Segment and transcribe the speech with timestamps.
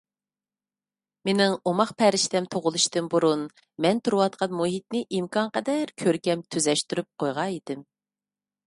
[1.27, 3.45] مېنىڭ ئوماق پەرىشتەم تۇغۇلۇشتىن بۇرۇن،
[3.87, 7.89] مەن تۇرۇۋاتقان مۇھىتنى ئىمكانقەدەر كۆركەم تۈزەشتۈرۈپ قويغانىدىم.